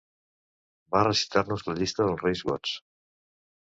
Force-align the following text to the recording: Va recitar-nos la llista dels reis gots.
Va 0.95 1.03
recitar-nos 1.09 1.69
la 1.71 1.79
llista 1.83 2.07
dels 2.11 2.27
reis 2.29 2.47
gots. 2.53 2.77